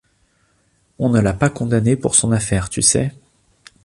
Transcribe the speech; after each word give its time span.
On 0.97 1.09
ne 1.09 1.19
l’a 1.19 1.31
pas 1.35 1.51
condamné 1.51 1.95
pour 1.95 2.15
son 2.15 2.31
affaire, 2.31 2.69
tu 2.69 2.81
sais? 2.81 3.13